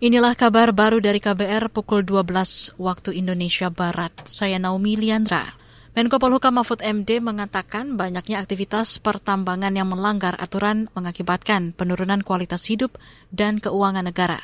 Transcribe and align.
Inilah 0.00 0.32
kabar 0.32 0.72
baru 0.72 0.96
dari 0.96 1.20
KBR 1.20 1.68
pukul 1.68 2.00
12 2.08 2.72
waktu 2.80 3.20
Indonesia 3.20 3.68
Barat. 3.68 4.08
Saya 4.24 4.56
Naomi 4.56 4.96
Liandra. 4.96 5.52
Menko 5.92 6.16
Polhukam 6.16 6.56
Mahfud 6.56 6.80
MD 6.80 7.20
mengatakan 7.20 8.00
banyaknya 8.00 8.40
aktivitas 8.40 8.96
pertambangan 8.96 9.76
yang 9.76 9.92
melanggar 9.92 10.40
aturan 10.40 10.88
mengakibatkan 10.96 11.76
penurunan 11.76 12.24
kualitas 12.24 12.64
hidup 12.72 12.96
dan 13.28 13.60
keuangan 13.60 14.08
negara, 14.08 14.40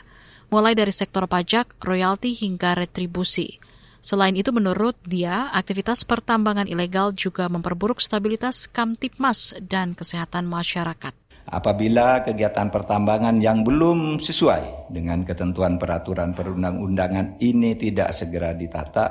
mulai 0.53 0.77
dari 0.77 0.93
sektor 0.93 1.25
pajak, 1.25 1.81
royalti 1.81 2.37
hingga 2.37 2.77
retribusi. 2.77 3.57
Selain 4.05 4.37
itu 4.37 4.53
menurut 4.53 5.01
dia, 5.09 5.49
aktivitas 5.57 6.05
pertambangan 6.05 6.69
ilegal 6.69 7.17
juga 7.17 7.49
memperburuk 7.49 8.05
stabilitas 8.05 8.69
Kamtipmas 8.69 9.57
dan 9.65 9.97
kesehatan 9.97 10.45
masyarakat 10.45 11.26
apabila 11.47 12.27
kegiatan 12.27 12.71
pertambangan 12.71 13.39
yang 13.39 13.63
belum 13.63 14.19
sesuai 14.19 14.91
dengan 14.91 15.23
ketentuan 15.23 15.79
peraturan 15.79 16.35
perundang-undangan 16.35 17.39
ini 17.39 17.79
tidak 17.79 18.11
segera 18.11 18.51
ditata, 18.51 19.07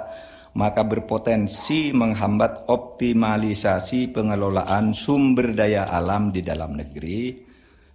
maka 0.55 0.88
berpotensi 0.88 1.91
menghambat 1.91 2.67
optimalisasi 2.71 4.11
pengelolaan 4.11 4.95
sumber 4.95 5.52
daya 5.52 5.88
alam 5.91 6.31
di 6.31 6.39
dalam 6.39 6.80
negeri, 6.80 7.44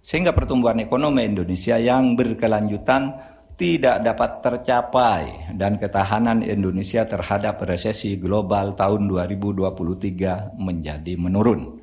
sehingga 0.01 0.33
pertumbuhan 0.33 0.81
ekonomi 0.81 1.25
Indonesia 1.25 1.77
yang 1.77 2.13
berkelanjutan 2.13 3.33
tidak 3.57 4.01
dapat 4.01 4.31
tercapai 4.41 5.21
dan 5.53 5.77
ketahanan 5.77 6.41
Indonesia 6.41 7.05
terhadap 7.05 7.61
resesi 7.61 8.17
global 8.17 8.73
tahun 8.73 9.05
2023 9.05 10.57
menjadi 10.57 11.13
menurun. 11.13 11.80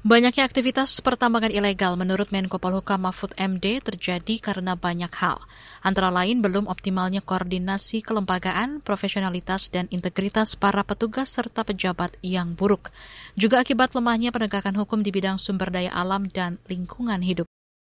Banyaknya 0.00 0.48
aktivitas 0.48 1.04
pertambangan 1.04 1.52
ilegal 1.52 1.92
menurut 1.92 2.32
Menko 2.32 2.56
Polhukam 2.56 3.04
Mahfud 3.04 3.36
MD 3.36 3.84
terjadi 3.84 4.40
karena 4.40 4.72
banyak 4.72 5.12
hal, 5.12 5.44
antara 5.84 6.08
lain 6.08 6.40
belum 6.40 6.72
optimalnya 6.72 7.20
koordinasi 7.20 8.00
kelembagaan, 8.00 8.80
profesionalitas, 8.80 9.68
dan 9.68 9.92
integritas 9.92 10.56
para 10.56 10.80
petugas 10.88 11.28
serta 11.28 11.68
pejabat 11.68 12.16
yang 12.24 12.56
buruk, 12.56 12.88
juga 13.36 13.60
akibat 13.60 13.92
lemahnya 13.92 14.32
penegakan 14.32 14.80
hukum 14.80 15.04
di 15.04 15.12
bidang 15.12 15.36
sumber 15.36 15.68
daya 15.68 15.92
alam 15.92 16.32
dan 16.32 16.56
lingkungan 16.64 17.20
hidup. 17.20 17.44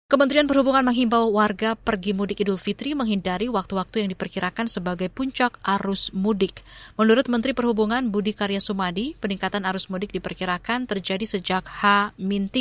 Kementerian 0.09 0.49
Perhubungan 0.49 0.89
menghimbau 0.89 1.37
warga 1.37 1.77
pergi 1.77 2.17
mudik 2.17 2.41
Idul 2.41 2.57
Fitri 2.57 2.97
menghindari 2.97 3.53
waktu-waktu 3.53 4.01
yang 4.01 4.09
diperkirakan 4.17 4.65
sebagai 4.65 5.13
puncak 5.13 5.61
arus 5.61 6.17
mudik. 6.17 6.65
Menurut 6.97 7.29
Menteri 7.29 7.53
Perhubungan 7.53 8.09
Budi 8.09 8.33
Karya 8.33 8.57
Sumadi, 8.57 9.13
peningkatan 9.21 9.69
arus 9.69 9.93
mudik 9.93 10.09
diperkirakan 10.17 10.89
terjadi 10.89 11.29
sejak 11.29 11.69
H-3 11.69 12.57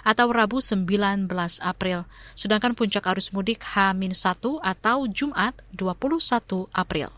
atau 0.00 0.26
Rabu 0.32 0.64
19 0.64 1.28
April, 1.60 2.08
sedangkan 2.32 2.72
puncak 2.72 3.04
arus 3.12 3.36
mudik 3.36 3.60
H-1 3.68 4.40
atau 4.56 5.04
Jumat 5.12 5.60
21 5.76 6.72
April. 6.72 7.12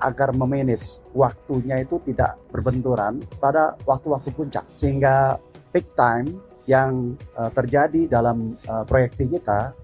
Agar 0.00 0.32
memanage 0.32 1.04
waktunya 1.12 1.84
itu 1.84 2.00
tidak 2.08 2.40
berbenturan 2.48 3.20
pada 3.36 3.76
waktu-waktu 3.84 4.32
puncak. 4.32 4.64
Sehingga 4.72 5.36
peak 5.76 5.92
time 5.92 6.53
yang 6.64 7.16
uh, 7.36 7.50
terjadi 7.52 8.08
dalam 8.08 8.56
uh, 8.64 8.84
proyeksi 8.88 9.28
kita 9.28 9.76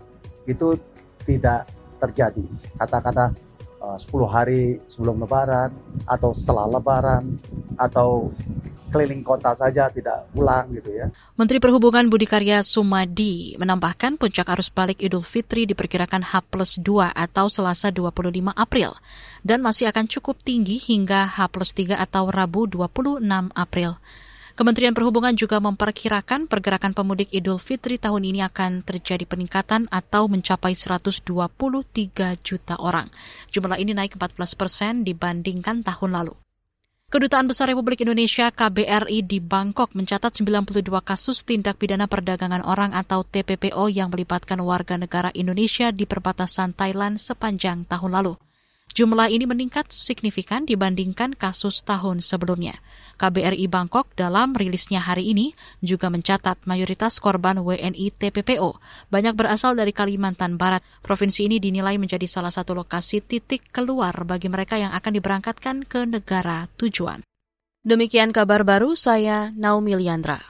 itu 0.49 0.77
tidak 1.29 1.69
terjadi. 2.01 2.45
Kata-kata 2.81 3.37
uh, 3.85 3.99
10 4.01 4.09
hari 4.29 4.81
sebelum 4.89 5.21
lebaran 5.21 5.73
atau 6.09 6.33
setelah 6.33 6.65
lebaran 6.69 7.37
atau 7.77 8.33
keliling 8.91 9.23
kota 9.23 9.55
saja 9.55 9.87
tidak 9.89 10.27
pulang 10.35 10.67
gitu 10.75 10.91
ya. 10.91 11.07
Menteri 11.39 11.63
Perhubungan 11.63 12.11
Budi 12.11 12.27
Karya 12.27 12.61
Sumadi 12.67 13.55
menambahkan 13.57 14.19
puncak 14.19 14.51
arus 14.51 14.69
balik 14.69 14.99
Idul 14.99 15.23
Fitri 15.23 15.65
diperkirakan 15.71 16.27
H 16.27 16.43
plus 16.51 16.77
2 16.83 17.15
atau 17.15 17.47
Selasa 17.47 17.95
25 17.95 18.51
April 18.51 18.99
dan 19.47 19.63
masih 19.63 19.89
akan 19.89 20.11
cukup 20.11 20.43
tinggi 20.43 20.77
hingga 20.77 21.31
H 21.31 21.39
plus 21.55 21.71
3 21.73 21.97
atau 21.97 22.29
Rabu 22.29 22.67
26 22.67 23.23
April. 23.55 23.97
Kementerian 24.61 24.93
Perhubungan 24.93 25.33
juga 25.33 25.57
memperkirakan 25.57 26.45
pergerakan 26.45 26.93
pemudik 26.93 27.33
Idul 27.33 27.57
Fitri 27.57 27.97
tahun 27.97 28.29
ini 28.29 28.45
akan 28.45 28.85
terjadi 28.85 29.25
peningkatan 29.25 29.89
atau 29.89 30.29
mencapai 30.29 30.77
123 30.77 31.25
juta 32.45 32.77
orang. 32.77 33.09
Jumlah 33.49 33.81
ini 33.81 33.97
naik 33.97 34.21
14 34.21 34.37
persen 34.61 35.01
dibandingkan 35.01 35.81
tahun 35.81 36.13
lalu. 36.13 36.37
Kedutaan 37.09 37.49
Besar 37.49 37.73
Republik 37.73 38.05
Indonesia 38.05 38.53
KBRI 38.53 39.25
di 39.25 39.41
Bangkok 39.41 39.97
mencatat 39.97 40.29
92 40.45 40.93
kasus 41.09 41.41
tindak 41.41 41.81
pidana 41.81 42.05
perdagangan 42.05 42.61
orang 42.61 42.93
atau 42.93 43.25
TPPO 43.25 43.89
yang 43.89 44.13
melibatkan 44.13 44.61
warga 44.61 45.01
negara 45.01 45.33
Indonesia 45.33 45.89
di 45.89 46.05
perbatasan 46.05 46.77
Thailand 46.77 47.17
sepanjang 47.17 47.89
tahun 47.89 48.13
lalu. 48.13 48.37
Jumlah 48.91 49.31
ini 49.31 49.47
meningkat 49.47 49.95
signifikan 49.95 50.67
dibandingkan 50.67 51.39
kasus 51.39 51.87
tahun 51.87 52.19
sebelumnya. 52.19 52.83
KBRI 53.21 53.71
Bangkok 53.71 54.11
dalam 54.17 54.57
rilisnya 54.57 54.99
hari 55.05 55.31
ini 55.31 55.53
juga 55.79 56.11
mencatat 56.11 56.65
mayoritas 56.67 57.21
korban 57.23 57.61
WNI 57.61 58.11
TPPO 58.17 58.81
banyak 59.13 59.37
berasal 59.37 59.77
dari 59.77 59.95
Kalimantan 59.95 60.57
Barat. 60.57 60.83
Provinsi 61.05 61.47
ini 61.47 61.63
dinilai 61.63 62.01
menjadi 62.01 62.27
salah 62.27 62.51
satu 62.51 62.75
lokasi 62.75 63.23
titik 63.23 63.69
keluar 63.71 64.17
bagi 64.27 64.49
mereka 64.51 64.81
yang 64.81 64.91
akan 64.91 65.13
diberangkatkan 65.15 65.77
ke 65.85 66.09
negara 66.09 66.67
tujuan. 66.81 67.23
Demikian 67.85 68.35
kabar 68.35 68.65
baru 68.65 68.97
saya 68.97 69.53
Naomi 69.53 69.95
Liandra. 70.01 70.41